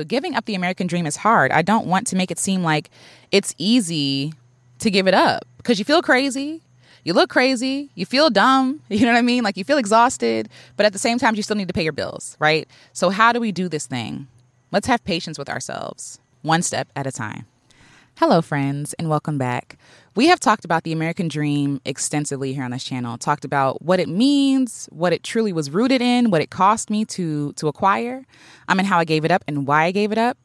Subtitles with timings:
[0.00, 1.52] but giving up the American dream is hard.
[1.52, 2.88] I don't want to make it seem like
[3.32, 4.32] it's easy
[4.78, 6.62] to give it up because you feel crazy.
[7.04, 9.44] You look crazy, you feel dumb, you know what I mean?
[9.44, 11.92] Like you feel exhausted, but at the same time, you still need to pay your
[11.92, 12.66] bills, right?
[12.94, 14.26] So, how do we do this thing?
[14.72, 17.44] Let's have patience with ourselves, one step at a time.
[18.20, 19.78] Hello, friends, and welcome back.
[20.14, 23.98] We have talked about the American dream extensively here on this channel, talked about what
[23.98, 28.26] it means, what it truly was rooted in, what it cost me to, to acquire,
[28.68, 30.36] um, and how I gave it up and why I gave it up.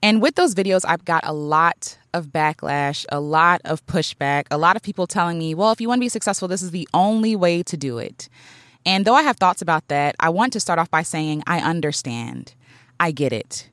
[0.00, 4.56] And with those videos, I've got a lot of backlash, a lot of pushback, a
[4.56, 6.88] lot of people telling me, well, if you want to be successful, this is the
[6.94, 8.28] only way to do it.
[8.86, 11.58] And though I have thoughts about that, I want to start off by saying I
[11.58, 12.54] understand.
[13.00, 13.70] I get it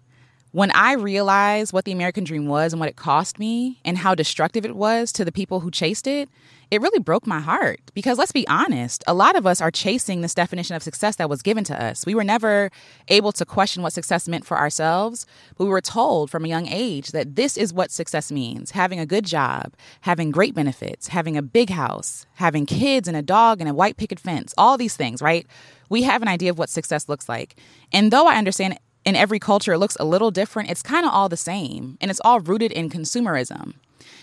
[0.52, 4.16] when I realized what the American dream was and what it cost me and how
[4.16, 6.28] destructive it was to the people who chased it,
[6.72, 7.80] it really broke my heart.
[7.94, 11.30] Because let's be honest, a lot of us are chasing this definition of success that
[11.30, 12.06] was given to us.
[12.06, 12.70] We were never
[13.10, 15.26] able to question what success meant for ourselves,
[15.58, 19.00] but we were told from a young age that this is what success means having
[19.00, 23.60] a good job, having great benefits, having a big house, having kids and a dog
[23.60, 25.46] and a white picket fence, all these things, right?
[25.90, 27.58] We have an idea of what success looks like.
[27.92, 31.12] And though I understand in every culture it looks a little different, it's kind of
[31.12, 31.98] all the same.
[32.02, 33.74] And it's all rooted in consumerism.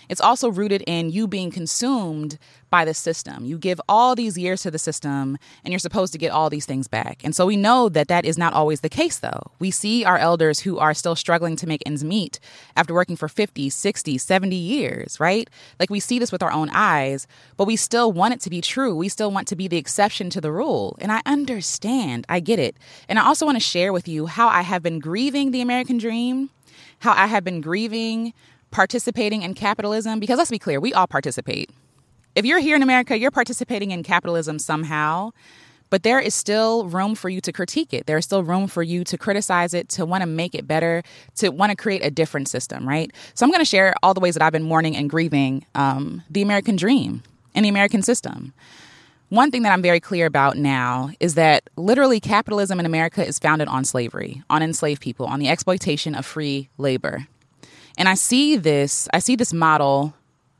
[0.09, 2.37] It's also rooted in you being consumed
[2.69, 3.45] by the system.
[3.45, 6.65] You give all these years to the system and you're supposed to get all these
[6.65, 7.21] things back.
[7.23, 9.51] And so we know that that is not always the case, though.
[9.59, 12.39] We see our elders who are still struggling to make ends meet
[12.75, 15.49] after working for 50, 60, 70 years, right?
[15.79, 17.27] Like we see this with our own eyes,
[17.57, 18.95] but we still want it to be true.
[18.95, 20.97] We still want to be the exception to the rule.
[21.01, 22.75] And I understand, I get it.
[23.07, 25.97] And I also want to share with you how I have been grieving the American
[25.97, 26.49] dream,
[26.99, 28.33] how I have been grieving
[28.71, 31.69] participating in capitalism because let's be clear, we all participate.
[32.35, 35.31] If you're here in America, you're participating in capitalism somehow,
[35.89, 38.05] but there is still room for you to critique it.
[38.05, 41.03] There's still room for you to criticize it, to want to make it better,
[41.37, 43.11] to want to create a different system, right?
[43.33, 46.21] So I'm going to share all the ways that I've been mourning and grieving um,
[46.29, 47.23] the American dream
[47.55, 48.53] and the American system.
[49.29, 53.37] One thing that I'm very clear about now is that literally capitalism in America is
[53.37, 57.27] founded on slavery, on enslaved people, on the exploitation of free labor.
[57.99, 60.13] And I see this, I see this model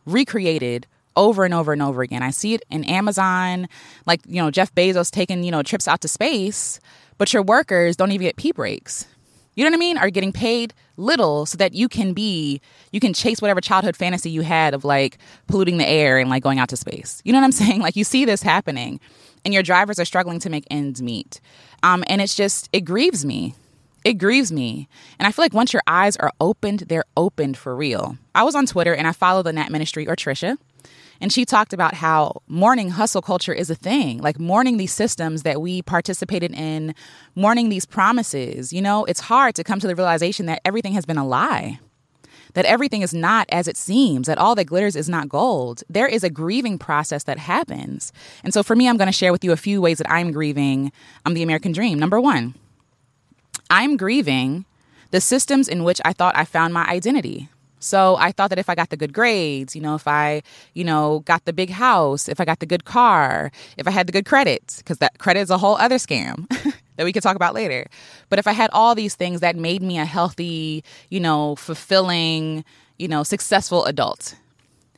[0.05, 0.85] recreated
[1.15, 2.21] over and over and over again.
[2.21, 3.67] I see it in Amazon,
[4.05, 6.81] like, you know, Jeff Bezos taking, you know, trips out to space,
[7.17, 9.07] but your workers don't even get pee breaks.
[9.55, 9.97] You know what I mean?
[9.97, 12.61] Are getting paid little so that you can be,
[12.91, 15.17] you can chase whatever childhood fantasy you had of like
[15.47, 17.21] polluting the air and like going out to space.
[17.23, 17.81] You know what I'm saying?
[17.81, 18.99] Like you see this happening
[19.45, 21.39] and your drivers are struggling to make ends meet.
[21.83, 23.55] Um, and it's just, it grieves me
[24.03, 24.87] it grieves me.
[25.17, 28.17] And I feel like once your eyes are opened, they're opened for real.
[28.33, 30.57] I was on Twitter and I follow the Nap Ministry or Tricia.
[31.21, 35.43] And she talked about how mourning hustle culture is a thing, like mourning these systems
[35.43, 36.95] that we participated in,
[37.35, 38.71] mourning these promises.
[38.71, 41.79] You know, it's hard to come to the realization that everything has been a lie,
[42.53, 45.83] that everything is not as it seems, that all that glitters is not gold.
[45.89, 48.13] There is a grieving process that happens.
[48.43, 50.31] And so for me, I'm going to share with you a few ways that I'm
[50.31, 50.93] grieving
[51.25, 51.99] um, the American dream.
[51.99, 52.55] Number one,
[53.69, 54.65] I'm grieving
[55.11, 57.49] the systems in which I thought I found my identity.
[57.79, 60.41] So I thought that if I got the good grades, you know, if I,
[60.73, 64.05] you know, got the big house, if I got the good car, if I had
[64.07, 66.47] the good credit, because that credit is a whole other scam
[66.97, 67.87] that we could talk about later.
[68.27, 72.65] But if I had all these things that made me a healthy, you know, fulfilling,
[72.97, 74.35] you know, successful adult.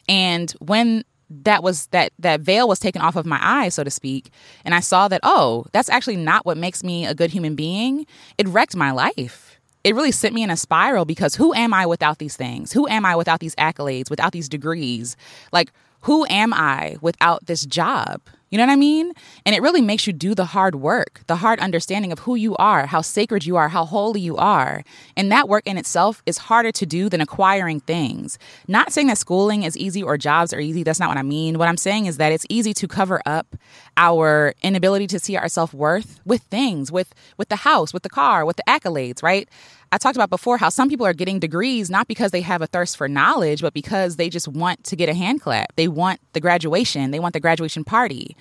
[0.10, 1.04] And when
[1.44, 4.32] that was that that veil was taken off of my eyes so to speak.
[4.66, 8.06] And i saw that oh that's actually not what makes me a good human being.
[8.38, 9.60] It wrecked my life.
[9.84, 12.72] It really sent me in a spiral because who am i without these things?
[12.72, 15.16] Who am i without these accolades without these degrees?
[15.52, 15.72] Like
[16.02, 19.14] who am i without this job you know what I mean?
[19.46, 22.56] And it really makes you do the hard work, the hard understanding of who you
[22.58, 24.84] are, how sacred you are, how holy you are.
[25.16, 28.38] And that work in itself is harder to do than acquiring things.
[28.68, 30.84] Not saying that schooling is easy or jobs are easy.
[30.84, 31.58] That's not what I mean.
[31.58, 33.56] What I'm saying is that it's easy to cover up
[33.96, 38.10] our inability to see our self worth with things, with with the house, with the
[38.10, 39.48] car, with the accolades, right?
[39.94, 42.68] I talked about before how some people are getting degrees not because they have a
[42.68, 45.76] thirst for knowledge, but because they just want to get a hand clap.
[45.76, 48.36] They want the graduation, they want the graduation party.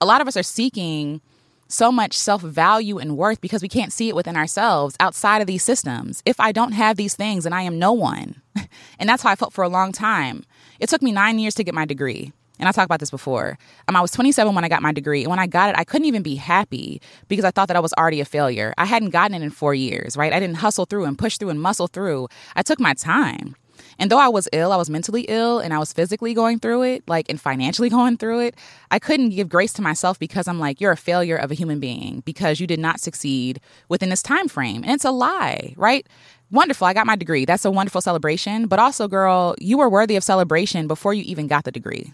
[0.00, 1.20] A lot of us are seeking
[1.68, 5.46] so much self value and worth because we can't see it within ourselves outside of
[5.46, 6.22] these systems.
[6.24, 8.40] If I don't have these things, then I am no one.
[8.98, 10.44] and that's how I felt for a long time.
[10.80, 13.58] It took me nine years to get my degree and I talked about this before.
[13.88, 15.84] Um, I was 27 when I got my degree, and when I got it, I
[15.84, 18.74] couldn't even be happy because I thought that I was already a failure.
[18.78, 20.32] I hadn't gotten it in four years, right?
[20.32, 22.28] I didn't hustle through and push through and muscle through.
[22.54, 23.56] I took my time.
[23.98, 26.82] And though I was ill, I was mentally ill and I was physically going through
[26.82, 28.56] it, like and financially going through it,
[28.90, 31.80] I couldn't give grace to myself because I'm like, you're a failure of a human
[31.80, 34.82] being because you did not succeed within this time frame.
[34.82, 36.06] And it's a lie, right?
[36.50, 36.86] wonderful.
[36.86, 37.44] I got my degree.
[37.44, 38.66] That's a wonderful celebration.
[38.66, 42.12] But also, girl, you were worthy of celebration before you even got the degree.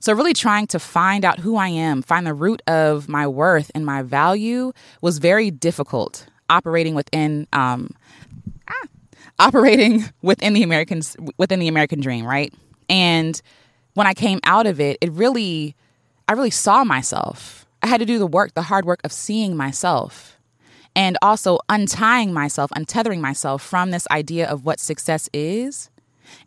[0.00, 3.70] So, really trying to find out who I am, find the root of my worth
[3.74, 7.46] and my value was very difficult operating within.
[7.52, 7.94] Um,
[8.68, 8.86] ah,
[9.38, 12.52] operating within the Americans within the American dream, right?
[12.88, 13.40] And
[13.94, 15.76] when I came out of it, it really
[16.28, 17.66] I really saw myself.
[17.82, 20.38] I had to do the work, the hard work of seeing myself
[20.94, 25.90] and also untying myself, untethering myself from this idea of what success is.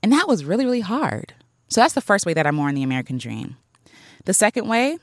[0.02, 1.34] And that was really, really hard.
[1.74, 3.58] So that's the first way that I'm more in the American dream.
[4.26, 5.00] The second way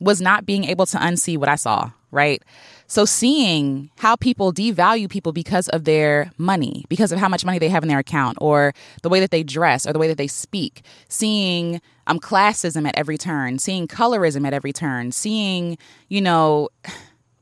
[0.00, 2.42] was not being able to unsee what I saw, right?
[2.88, 7.60] So seeing how people devalue people because of their money, because of how much money
[7.60, 8.72] they have in their account, or
[9.04, 12.98] the way that they dress, or the way that they speak, seeing um, classism at
[12.98, 15.78] every turn, seeing colorism at every turn, seeing,
[16.08, 16.70] you know,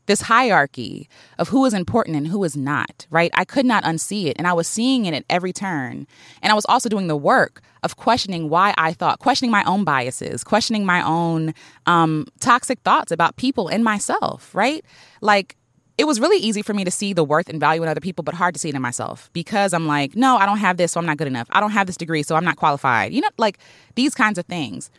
[0.08, 1.08] this hierarchy
[1.38, 3.30] of who is important and who is not, right?
[3.34, 4.36] I could not unsee it.
[4.36, 6.08] And I was seeing it at every turn.
[6.42, 9.84] And I was also doing the work of questioning why I thought, questioning my own
[9.84, 11.54] biases, questioning my own
[11.86, 14.84] um, toxic thoughts about people and myself, right?
[15.20, 15.56] Like,
[15.96, 18.22] it was really easy for me to see the worth and value in other people,
[18.22, 20.92] but hard to see it in myself because I'm like, no, I don't have this,
[20.92, 21.48] so I'm not good enough.
[21.50, 23.12] I don't have this degree, so I'm not qualified.
[23.12, 23.58] You know, like
[23.96, 24.90] these kinds of things.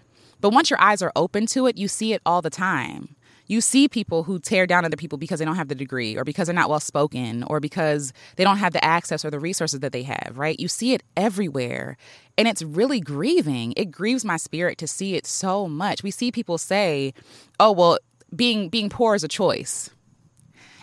[0.41, 3.15] But once your eyes are open to it, you see it all the time
[3.49, 6.23] you see people who tear down other people because they don't have the degree or
[6.23, 9.79] because they're not well spoken or because they don't have the access or the resources
[9.79, 10.57] that they have, right?
[10.59, 11.97] You see it everywhere.
[12.37, 13.73] And it's really grieving.
[13.75, 16.03] It grieves my spirit to see it so much.
[16.03, 17.13] We see people say,
[17.59, 17.97] "Oh, well,
[18.33, 19.89] being being poor is a choice."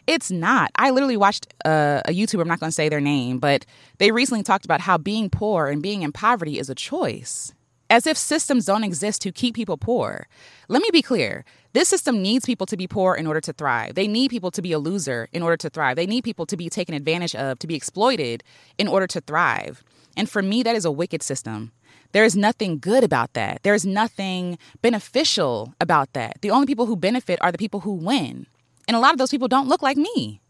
[0.09, 0.71] It's not.
[0.77, 3.67] I literally watched a, a YouTuber, I'm not going to say their name, but
[3.99, 7.53] they recently talked about how being poor and being in poverty is a choice
[7.89, 10.29] as if systems don't exist to keep people poor.
[10.69, 13.95] Let me be clear this system needs people to be poor in order to thrive.
[13.95, 15.97] They need people to be a loser in order to thrive.
[15.97, 18.43] They need people to be taken advantage of, to be exploited
[18.79, 19.85] in order to thrive.
[20.17, 21.73] And for me, that is a wicked system.
[22.13, 23.63] There is nothing good about that.
[23.63, 26.39] There is nothing beneficial about that.
[26.41, 28.47] The only people who benefit are the people who win.
[28.89, 30.41] And a lot of those people don't look like me,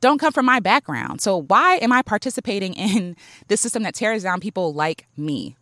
[0.00, 1.20] don't come from my background.
[1.20, 3.16] So, why am I participating in
[3.48, 5.56] this system that tears down people like me?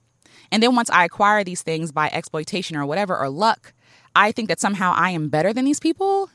[0.53, 3.73] And then once I acquire these things by exploitation or whatever, or luck,
[4.15, 6.31] I think that somehow I am better than these people.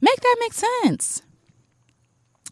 [0.00, 1.22] Make that make sense.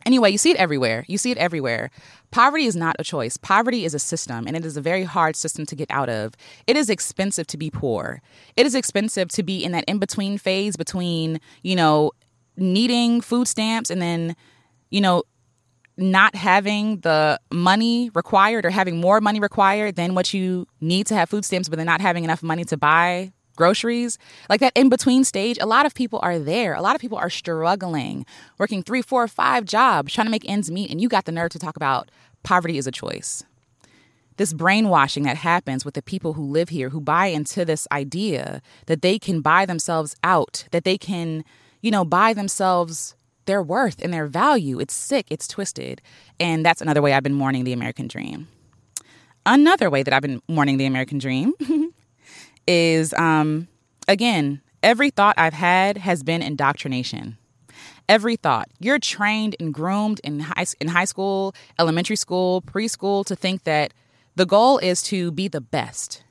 [0.07, 1.05] Anyway, you see it everywhere.
[1.09, 1.91] You see it everywhere.
[2.31, 3.37] Poverty is not a choice.
[3.37, 6.35] Poverty is a system, and it is a very hard system to get out of.
[6.67, 8.21] It is expensive to be poor.
[8.57, 12.11] It is expensive to be in that in between phase between, you know,
[12.57, 14.37] needing food stamps and then,
[14.91, 15.23] you know,
[15.97, 21.15] not having the money required or having more money required than what you need to
[21.15, 24.19] have food stamps, but then not having enough money to buy groceries,
[24.49, 26.75] like that in between stage, a lot of people are there.
[26.75, 28.27] A lot of people are struggling,
[28.59, 30.91] working three, four, five jobs, trying to make ends meet.
[30.91, 32.11] And you got the nerve to talk about
[32.43, 33.45] poverty is a choice.
[34.37, 38.61] This brainwashing that happens with the people who live here who buy into this idea
[38.87, 41.45] that they can buy themselves out, that they can,
[41.81, 43.15] you know, buy themselves
[43.47, 44.81] their worth and their value.
[44.81, 46.01] It's sick, it's twisted.
[46.41, 48.49] And that's another way I've been mourning the American dream.
[49.47, 51.53] Another way that I've been mourning the American dream
[52.67, 53.69] is, um,
[54.09, 57.37] again, every thought I've had has been indoctrination.
[58.09, 58.69] Every thought.
[58.81, 63.95] You're trained and groomed in high, in high school, elementary school, preschool to think that
[64.37, 66.24] the goal is to be the best.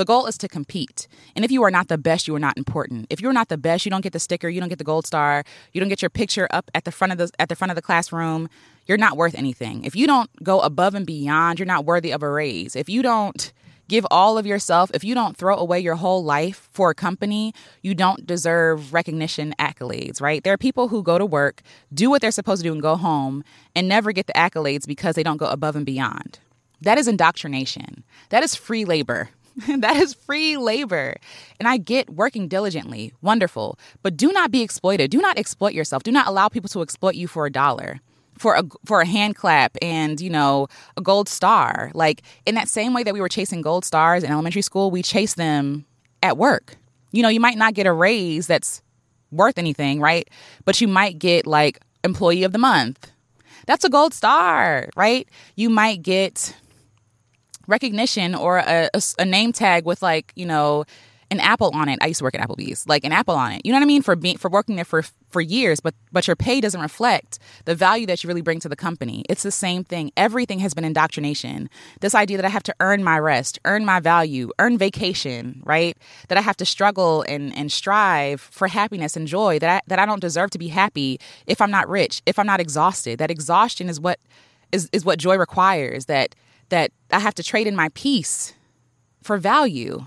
[0.00, 1.06] The goal is to compete.
[1.36, 3.06] And if you are not the best, you are not important.
[3.10, 5.06] If you're not the best, you don't get the sticker, you don't get the gold
[5.06, 7.70] star, you don't get your picture up at the front of the at the front
[7.70, 8.48] of the classroom,
[8.86, 9.84] you're not worth anything.
[9.84, 12.76] If you don't go above and beyond, you're not worthy of a raise.
[12.76, 13.52] If you don't
[13.88, 17.52] give all of yourself, if you don't throw away your whole life for a company,
[17.82, 20.42] you don't deserve recognition, accolades, right?
[20.42, 21.60] There are people who go to work,
[21.92, 23.44] do what they're supposed to do, and go home
[23.76, 26.38] and never get the accolades because they don't go above and beyond.
[26.80, 28.02] That is indoctrination.
[28.30, 29.28] That is free labor.
[29.78, 31.14] that is free labor.
[31.58, 35.10] And I get working diligently, wonderful, but do not be exploited.
[35.10, 36.02] Do not exploit yourself.
[36.02, 38.00] Do not allow people to exploit you for a dollar.
[38.38, 42.68] For a for a hand clap and you know a gold star, like in that
[42.68, 45.84] same way that we were chasing gold stars in elementary school, we chase them
[46.22, 46.76] at work.
[47.12, 48.80] You know, you might not get a raise that's
[49.30, 50.26] worth anything, right?
[50.64, 53.12] But you might get like employee of the month.
[53.66, 55.28] That's a gold star, right?
[55.56, 56.56] You might get
[57.70, 60.84] recognition or a, a, a name tag with like you know
[61.30, 61.98] an apple on it.
[62.02, 63.62] I used to work at Applebee's, like an apple on it.
[63.64, 64.02] You know what I mean?
[64.02, 67.74] For being for working there for for years, but but your pay doesn't reflect the
[67.74, 69.24] value that you really bring to the company.
[69.28, 70.10] It's the same thing.
[70.16, 71.70] Everything has been indoctrination.
[72.00, 75.96] This idea that I have to earn my rest, earn my value, earn vacation, right?
[76.28, 79.60] That I have to struggle and and strive for happiness and joy.
[79.60, 82.46] That I, that I don't deserve to be happy if I'm not rich, if I'm
[82.46, 83.18] not exhausted.
[83.18, 84.18] That exhaustion is what
[84.72, 86.06] is is what joy requires.
[86.06, 86.34] That
[86.70, 88.54] that I have to trade in my peace
[89.22, 90.06] for value.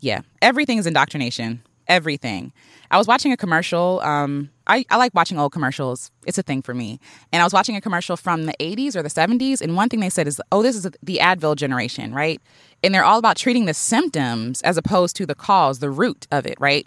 [0.00, 1.62] Yeah, everything is indoctrination.
[1.88, 2.52] Everything.
[2.90, 4.00] I was watching a commercial.
[4.00, 6.10] Um, I, I like watching old commercials.
[6.26, 7.00] It's a thing for me.
[7.32, 9.60] And I was watching a commercial from the 80s or the 70s.
[9.60, 12.40] And one thing they said is, oh, this is the Advil generation, right?
[12.84, 16.46] And they're all about treating the symptoms as opposed to the cause, the root of
[16.46, 16.86] it, right?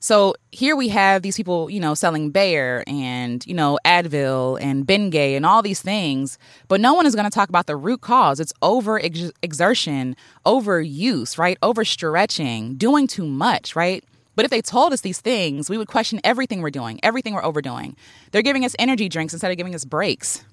[0.00, 4.86] So here we have these people, you know, selling Bayer and, you know, Advil and
[4.86, 6.38] Bengay and all these things,
[6.68, 8.38] but no one is going to talk about the root cause.
[8.38, 9.00] It's over
[9.42, 11.58] exertion, overuse, right?
[11.62, 14.04] Overstretching, doing too much, right?
[14.36, 17.44] But if they told us these things, we would question everything we're doing, everything we're
[17.44, 17.96] overdoing.
[18.30, 20.44] They're giving us energy drinks instead of giving us breaks.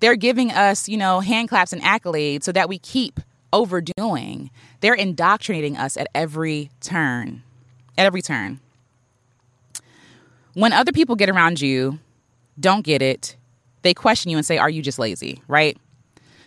[0.00, 3.20] They're giving us, you know, hand claps and accolades so that we keep
[3.54, 4.50] overdoing.
[4.80, 7.42] They're indoctrinating us at every turn.
[7.96, 8.60] At every turn
[10.56, 11.98] when other people get around you,
[12.58, 13.36] don't get it,
[13.82, 15.42] they question you and say, Are you just lazy?
[15.48, 15.76] Right?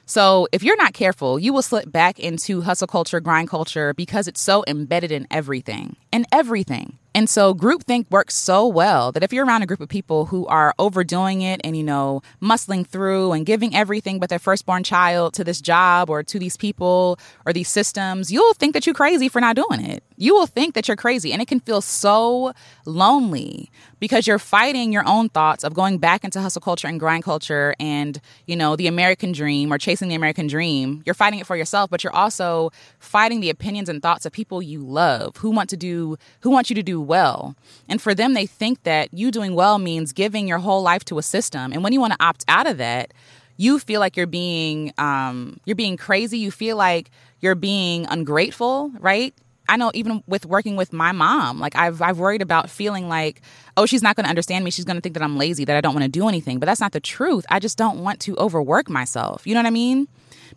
[0.08, 4.28] So if you're not careful, you will slip back into hustle culture, grind culture because
[4.28, 5.96] it's so embedded in everything.
[6.12, 6.98] In everything.
[7.16, 10.46] And so groupthink works so well that if you're around a group of people who
[10.46, 15.34] are overdoing it and, you know, muscling through and giving everything but their firstborn child
[15.34, 19.28] to this job or to these people or these systems, you'll think that you're crazy
[19.28, 20.04] for not doing it.
[20.18, 21.34] You will think that you're crazy.
[21.34, 22.54] And it can feel so
[22.86, 27.24] lonely because you're fighting your own thoughts of going back into hustle culture and grind
[27.24, 31.02] culture and, you know, the American dream or chasing the American dream.
[31.06, 34.62] You're fighting it for yourself, but you're also fighting the opinions and thoughts of people
[34.62, 37.56] you love who want to do, who want you to do well.
[37.88, 41.18] And for them, they think that you doing well means giving your whole life to
[41.18, 41.72] a system.
[41.72, 43.14] And when you want to opt out of that,
[43.58, 46.38] you feel like you're being um, you're being crazy.
[46.38, 49.34] You feel like you're being ungrateful, right?
[49.68, 53.42] I know even with working with my mom, like I've I've worried about feeling like,
[53.78, 54.72] oh, she's not going to understand me.
[54.72, 56.60] She's going to think that I'm lazy, that I don't want to do anything.
[56.60, 57.46] But that's not the truth.
[57.50, 59.46] I just don't want to overwork myself.
[59.46, 60.08] You know what I mean?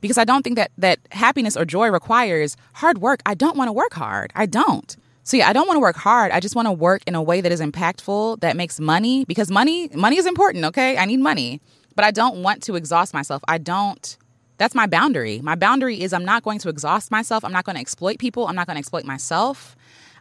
[0.01, 3.21] Because I don't think that that happiness or joy requires hard work.
[3.27, 4.33] I don't want to work hard.
[4.35, 4.97] I don't.
[5.25, 6.33] So yeah, I don't want to work hard.
[6.33, 9.51] I just want to work in a way that is impactful, that makes money because
[9.51, 10.99] money money is important, okay?
[10.99, 11.61] I need money.
[11.95, 13.43] But I don't want to exhaust myself.
[13.47, 14.17] I don't
[14.59, 15.41] that's my boundary.
[15.41, 17.45] My boundary is I'm not going to exhaust myself.
[17.45, 18.47] I'm not going to exploit people.
[18.47, 19.77] I'm not going to exploit myself.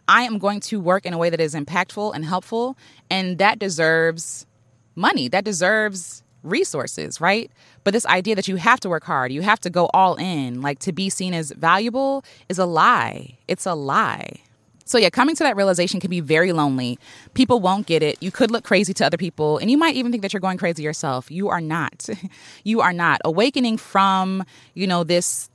[0.08, 2.76] I am going to work in a way that is impactful and helpful
[3.08, 4.46] and that deserves
[4.96, 5.28] money.
[5.28, 7.50] That deserves resources, right?
[7.84, 10.60] But this idea that you have to work hard, you have to go all in,
[10.60, 13.38] like to be seen as valuable is a lie.
[13.46, 14.40] It's a lie.
[14.84, 16.98] So, yeah, coming to that realization can be very lonely.
[17.34, 18.16] People won't get it.
[18.20, 20.58] You could look crazy to other people, and you might even think that you're going
[20.58, 21.30] crazy yourself.
[21.30, 22.08] You are not.
[22.64, 23.20] you are not.
[23.24, 25.50] Awakening from, you know, this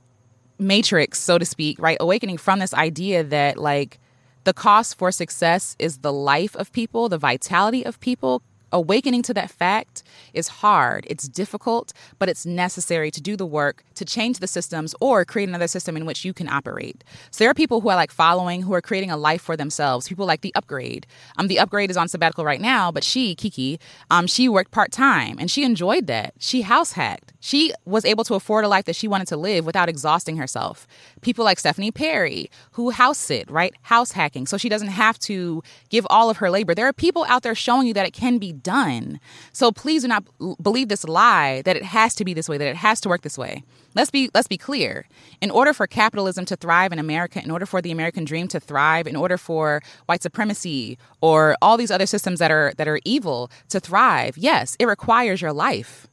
[0.58, 1.96] matrix, so to speak, right?
[2.00, 3.98] Awakening from this idea that, like,
[4.44, 9.34] the cost for success is the life of people, the vitality of people awakening to
[9.34, 10.02] that fact
[10.34, 14.94] is hard, it's difficult, but it's necessary to do the work to change the systems
[15.00, 17.02] or create another system in which you can operate.
[17.30, 20.08] So there are people who I like following who are creating a life for themselves.
[20.08, 21.06] People like the upgrade.
[21.36, 23.78] Um, the upgrade is on sabbatical right now, but she, Kiki,
[24.10, 26.34] um, she worked part time and she enjoyed that.
[26.38, 27.32] She house hacked.
[27.40, 30.86] She was able to afford a life that she wanted to live without exhausting herself.
[31.20, 33.74] People like Stephanie Perry, who house sit, right?
[33.82, 34.46] House hacking.
[34.46, 36.74] So she doesn't have to give all of her labor.
[36.74, 39.20] There are people out there showing you that it can be done.
[39.52, 40.24] So please do not
[40.62, 43.22] believe this lie that it has to be this way, that it has to work
[43.22, 43.62] this way.
[43.94, 45.06] Let's be let's be clear.
[45.40, 48.60] In order for capitalism to thrive in America, in order for the American dream to
[48.60, 53.00] thrive, in order for white supremacy or all these other systems that are that are
[53.04, 56.08] evil to thrive, yes, it requires your life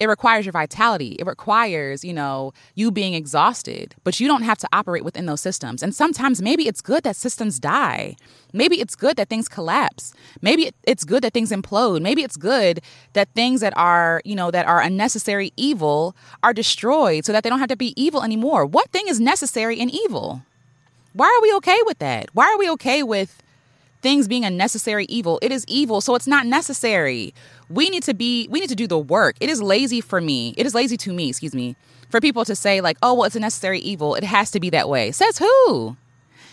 [0.00, 1.14] it requires your vitality.
[1.18, 5.42] It requires, you know, you being exhausted, but you don't have to operate within those
[5.42, 5.82] systems.
[5.82, 8.16] And sometimes maybe it's good that systems die.
[8.54, 10.14] Maybe it's good that things collapse.
[10.40, 12.00] Maybe it's good that things implode.
[12.00, 12.80] Maybe it's good
[13.12, 17.50] that things that are, you know, that are unnecessary evil are destroyed so that they
[17.50, 18.64] don't have to be evil anymore.
[18.64, 20.42] What thing is necessary in evil?
[21.12, 22.30] Why are we okay with that?
[22.32, 23.42] Why are we okay with
[24.02, 25.38] things being a necessary evil.
[25.42, 27.34] It is evil, so it's not necessary.
[27.68, 29.36] We need to be we need to do the work.
[29.40, 30.54] It is lazy for me.
[30.56, 31.76] It is lazy to me, excuse me,
[32.08, 34.14] for people to say like, "Oh, well, it's a necessary evil.
[34.14, 35.96] It has to be that way." Says who?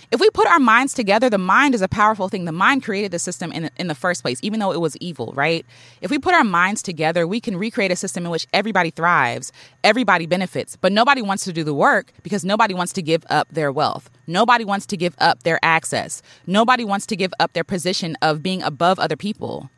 [0.09, 2.45] If we put our minds together, the mind is a powerful thing.
[2.45, 5.33] The mind created the system in, in the first place, even though it was evil,
[5.35, 5.65] right?
[5.99, 9.51] If we put our minds together, we can recreate a system in which everybody thrives,
[9.83, 13.49] everybody benefits, but nobody wants to do the work because nobody wants to give up
[13.51, 14.09] their wealth.
[14.27, 16.21] Nobody wants to give up their access.
[16.45, 19.69] Nobody wants to give up their position of being above other people.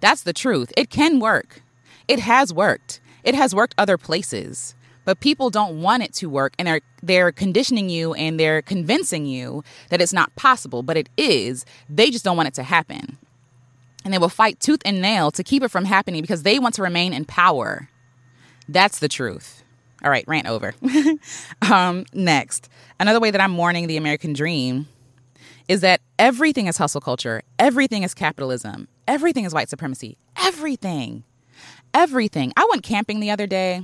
[0.00, 0.72] That's the truth.
[0.76, 1.62] It can work.
[2.08, 2.98] It has worked.
[3.22, 4.74] It has worked other places
[5.08, 9.24] but people don't want it to work and they're they're conditioning you and they're convincing
[9.24, 11.64] you that it's not possible but it is.
[11.88, 13.16] They just don't want it to happen.
[14.04, 16.74] And they will fight tooth and nail to keep it from happening because they want
[16.74, 17.88] to remain in power.
[18.68, 19.64] That's the truth.
[20.04, 20.74] All right rant over.
[21.62, 22.68] Um, next.
[23.00, 24.88] Another way that i'm mourning the american dream
[25.68, 31.24] is that everything is hustle culture everything is capitalism everything is white supremacy everything
[31.94, 32.52] everything.
[32.56, 33.82] I went camping the other day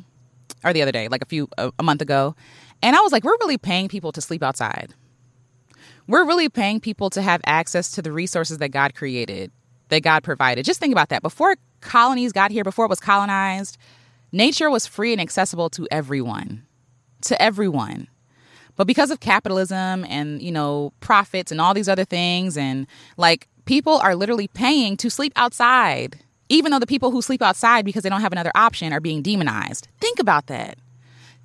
[0.64, 2.34] or the other day, like a few a, a month ago,
[2.82, 4.92] and I was like, we're really paying people to sleep outside.
[6.06, 9.50] We're really paying people to have access to the resources that God created,
[9.88, 10.64] that God provided.
[10.64, 11.22] Just think about that.
[11.22, 13.78] Before colonies got here, before it was colonized,
[14.32, 16.66] nature was free and accessible to everyone.
[17.22, 18.08] To everyone.
[18.76, 23.48] But because of capitalism and, you know, profits and all these other things, and like
[23.64, 26.18] people are literally paying to sleep outside
[26.54, 29.22] even though the people who sleep outside because they don't have another option are being
[29.22, 29.88] demonized.
[30.00, 30.78] Think about that.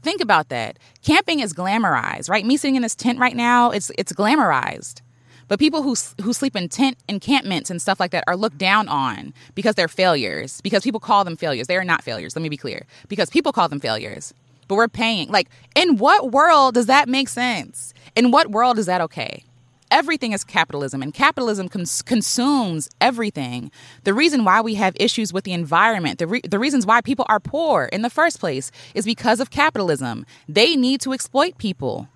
[0.01, 0.78] Think about that.
[1.04, 2.46] Camping is glamorized, right?
[2.46, 5.01] Me sitting in this tent right now, it's it's glamorized.
[5.50, 8.88] But people who who sleep in tent encampments and stuff like that are looked down
[8.88, 10.62] on because they're failures.
[10.62, 11.68] Because people call them failures.
[11.68, 12.36] They are not failures.
[12.36, 12.86] Let me be clear.
[13.08, 14.34] Because people call them failures.
[14.68, 15.30] But we're paying.
[15.30, 17.94] Like, in what world does that make sense?
[18.16, 19.44] In what world is that okay?
[19.91, 23.72] Everything is capitalism and capitalism cons- consumes everything.
[24.03, 27.25] The reason why we have issues with the environment the, re- the reasons why people
[27.29, 30.25] are poor in the first place is because of capitalism.
[30.48, 32.08] They need to exploit people.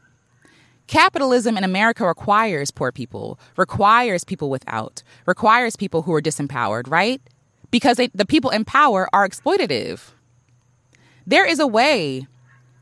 [0.87, 7.21] Capitalism in america requires poor people requires people without requires people who are disempowered right?
[7.71, 10.11] Because they, the people in power are exploitative.
[11.25, 12.27] There is a way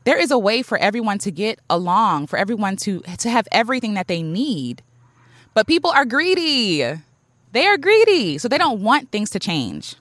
[0.04, 3.94] there is a way for everyone to get along, for everyone to to have everything
[3.94, 4.82] that they need.
[5.54, 7.00] But people are greedy.
[7.52, 9.96] They are greedy, so they don't want things to change.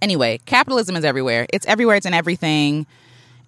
[0.00, 1.46] Anyway, capitalism is everywhere.
[1.52, 2.86] It's everywhere, it's in everything.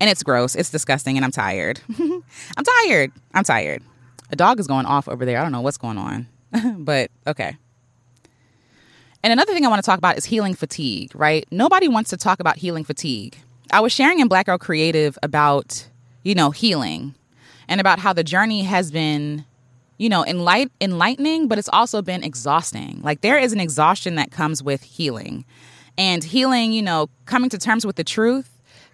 [0.00, 0.54] And it's gross.
[0.54, 1.80] It's disgusting and I'm tired.
[1.98, 3.12] I'm tired.
[3.32, 3.82] I'm tired.
[4.30, 5.38] A dog is going off over there.
[5.38, 6.26] I don't know what's going on.
[6.78, 7.56] but okay.
[9.22, 11.46] And another thing I want to talk about is healing fatigue, right?
[11.50, 13.38] Nobody wants to talk about healing fatigue.
[13.74, 15.88] I was sharing in Black Girl Creative about,
[16.22, 17.16] you know, healing
[17.66, 19.44] and about how the journey has been,
[19.98, 23.00] you know, enlight- enlightening, but it's also been exhausting.
[23.02, 25.44] Like there is an exhaustion that comes with healing.
[25.98, 28.48] And healing, you know, coming to terms with the truth,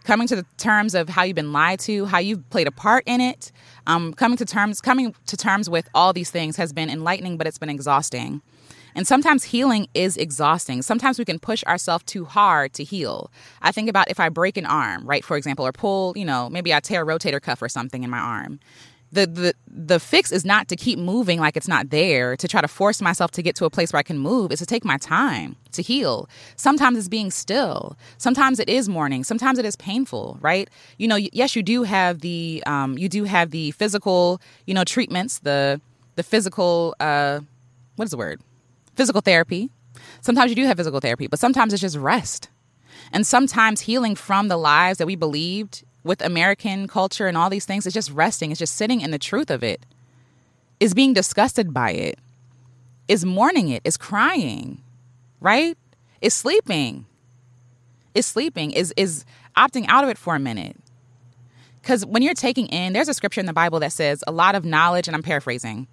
[0.04, 3.04] coming to the terms of how you've been lied to, how you've played a part
[3.04, 3.52] in it,
[3.86, 7.46] um, coming to terms coming to terms with all these things has been enlightening, but
[7.46, 8.40] it's been exhausting.
[8.94, 10.82] And sometimes healing is exhausting.
[10.82, 13.30] Sometimes we can push ourselves too hard to heal.
[13.62, 16.48] I think about if I break an arm, right, for example, or pull, you know,
[16.50, 18.60] maybe I tear a rotator cuff or something in my arm.
[19.12, 22.60] The, the the fix is not to keep moving like it's not there to try
[22.60, 24.84] to force myself to get to a place where I can move is to take
[24.84, 29.74] my time to heal sometimes it's being still sometimes it is mourning sometimes it is
[29.74, 34.40] painful right you know yes you do have the um, you do have the physical
[34.66, 35.80] you know treatments the
[36.14, 37.40] the physical uh,
[37.96, 38.40] what is the word
[39.00, 39.70] physical therapy.
[40.20, 42.50] Sometimes you do have physical therapy, but sometimes it's just rest.
[43.12, 47.64] And sometimes healing from the lies that we believed with American culture and all these
[47.64, 49.86] things is just resting, it's just sitting in the truth of it,
[50.80, 52.18] is being disgusted by it,
[53.08, 54.82] is mourning it, is crying,
[55.40, 55.78] right?
[56.20, 57.06] Is sleeping,
[58.14, 59.24] is sleeping, is is
[59.56, 60.76] opting out of it for a minute.
[61.80, 64.54] Because when you're taking in, there's a scripture in the Bible that says a lot
[64.54, 65.86] of knowledge, and I'm paraphrasing,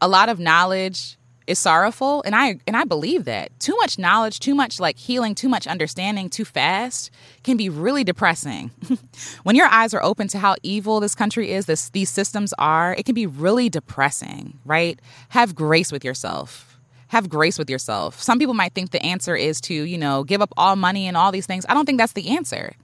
[0.00, 3.58] a lot of knowledge is sorrowful and i and i believe that.
[3.60, 7.10] Too much knowledge too much like healing too much understanding too fast
[7.42, 8.70] can be really depressing.
[9.44, 12.94] When your eyes are open to how evil this country is this these systems are
[12.94, 14.98] it can be really depressing right?
[15.30, 16.78] Have grace with yourself.
[17.08, 18.20] Have grace with yourself.
[18.20, 21.16] Some people might think the answer is to you know give up all money and
[21.16, 21.64] all these things.
[21.68, 22.74] I don't think that's the answer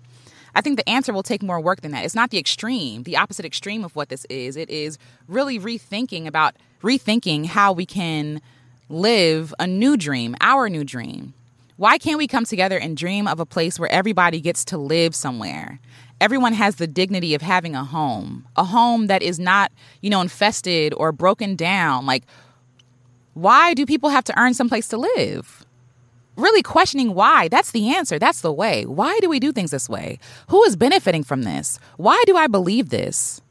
[0.54, 2.04] I think the answer will take more work than that.
[2.04, 4.56] It's not the extreme, the opposite extreme of what this is.
[4.56, 8.40] It is really rethinking about rethinking how we can
[8.88, 11.34] live a new dream, our new dream.
[11.76, 15.14] Why can't we come together and dream of a place where everybody gets to live
[15.14, 15.78] somewhere?
[16.20, 20.20] Everyone has the dignity of having a home, a home that is not, you know,
[20.20, 22.04] infested or broken down.
[22.04, 22.24] Like,
[23.32, 25.59] why do people have to earn someplace to live?
[26.40, 27.48] Really questioning why.
[27.48, 28.18] That's the answer.
[28.18, 28.86] That's the way.
[28.86, 30.18] Why do we do things this way?
[30.48, 31.78] Who is benefiting from this?
[31.98, 33.42] Why do I believe this?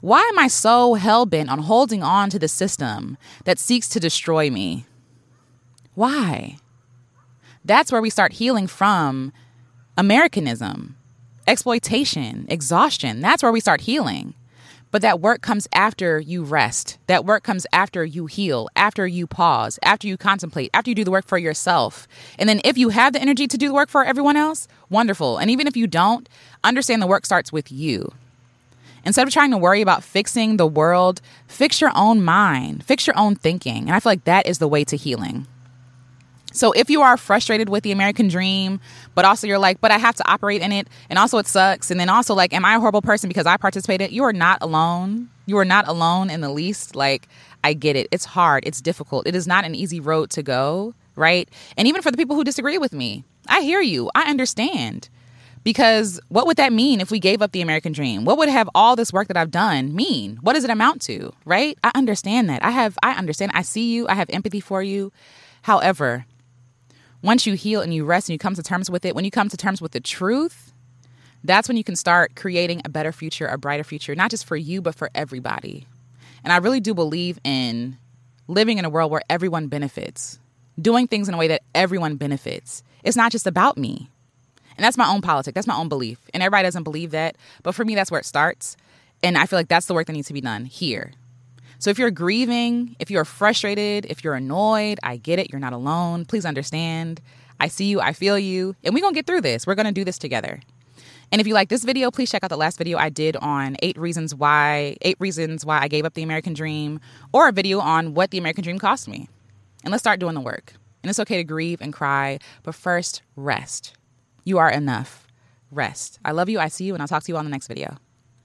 [0.00, 4.00] Why am I so hell bent on holding on to the system that seeks to
[4.00, 4.86] destroy me?
[5.94, 6.56] Why?
[7.64, 9.32] That's where we start healing from
[9.96, 10.96] Americanism,
[11.46, 13.20] exploitation, exhaustion.
[13.20, 14.34] That's where we start healing.
[14.94, 16.98] But that work comes after you rest.
[17.08, 21.02] That work comes after you heal, after you pause, after you contemplate, after you do
[21.02, 22.06] the work for yourself.
[22.38, 25.38] And then if you have the energy to do the work for everyone else, wonderful.
[25.38, 26.28] And even if you don't,
[26.62, 28.12] understand the work starts with you.
[29.04, 33.18] Instead of trying to worry about fixing the world, fix your own mind, fix your
[33.18, 33.86] own thinking.
[33.86, 35.48] And I feel like that is the way to healing.
[36.54, 38.80] So if you are frustrated with the American dream,
[39.16, 41.90] but also you're like, but I have to operate in it, and also it sucks,
[41.90, 44.12] and then also like, am I a horrible person because I participated?
[44.12, 45.28] You are not alone.
[45.46, 46.94] You are not alone in the least.
[46.94, 47.28] Like,
[47.64, 48.06] I get it.
[48.12, 48.62] It's hard.
[48.66, 49.26] It's difficult.
[49.26, 51.48] It is not an easy road to go, right?
[51.76, 54.10] And even for the people who disagree with me, I hear you.
[54.14, 55.08] I understand.
[55.64, 58.24] Because what would that mean if we gave up the American dream?
[58.24, 60.36] What would have all this work that I've done mean?
[60.42, 61.32] What does it amount to?
[61.44, 61.76] Right?
[61.82, 62.62] I understand that.
[62.62, 63.52] I have I understand.
[63.54, 64.06] I see you.
[64.06, 65.10] I have empathy for you.
[65.62, 66.26] However,
[67.24, 69.30] once you heal and you rest and you come to terms with it, when you
[69.30, 70.74] come to terms with the truth,
[71.42, 74.56] that's when you can start creating a better future, a brighter future, not just for
[74.56, 75.86] you, but for everybody.
[76.44, 77.96] And I really do believe in
[78.46, 80.38] living in a world where everyone benefits,
[80.78, 82.82] doing things in a way that everyone benefits.
[83.02, 84.10] It's not just about me.
[84.76, 86.18] And that's my own politic, that's my own belief.
[86.34, 87.36] And everybody doesn't believe that.
[87.62, 88.76] But for me, that's where it starts.
[89.22, 91.12] And I feel like that's the work that needs to be done here.
[91.84, 95.52] So if you're grieving, if you're frustrated, if you're annoyed, I get it.
[95.52, 96.24] You're not alone.
[96.24, 97.20] Please understand.
[97.60, 99.66] I see you, I feel you, and we're gonna get through this.
[99.66, 100.60] We're gonna do this together.
[101.30, 103.76] And if you like this video, please check out the last video I did on
[103.82, 107.00] eight reasons why eight reasons why I gave up the American dream,
[107.34, 109.28] or a video on what the American dream cost me.
[109.82, 110.72] And let's start doing the work.
[111.02, 113.92] And it's okay to grieve and cry, but first, rest.
[114.42, 115.26] You are enough.
[115.70, 116.18] Rest.
[116.24, 117.98] I love you, I see you, and I'll talk to you on the next video.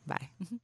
[0.06, 0.32] Bye.